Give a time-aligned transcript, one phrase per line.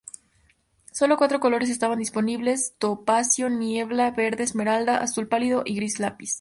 [0.91, 6.29] Sólo cuatro colores estaban disponibles: topacio niebla, verde esmeralda, azul pálido y gris lápiz.